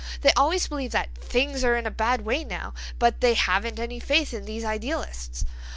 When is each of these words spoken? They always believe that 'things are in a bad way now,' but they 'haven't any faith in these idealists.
They 0.21 0.33
always 0.33 0.67
believe 0.67 0.93
that 0.93 1.13
'things 1.15 1.63
are 1.63 1.75
in 1.77 1.85
a 1.85 1.91
bad 1.91 2.21
way 2.21 2.43
now,' 2.43 2.73
but 2.97 3.21
they 3.21 3.35
'haven't 3.35 3.77
any 3.77 3.99
faith 3.99 4.33
in 4.33 4.45
these 4.45 4.65
idealists. 4.65 5.45